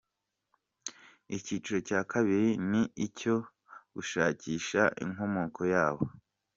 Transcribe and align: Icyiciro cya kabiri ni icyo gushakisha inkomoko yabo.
Icyiciro 1.35 1.77
cya 1.87 2.01
kabiri 2.11 2.49
ni 2.69 2.83
icyo 3.05 3.35
gushakisha 3.95 4.81
inkomoko 5.03 5.61
yabo. 5.73 6.03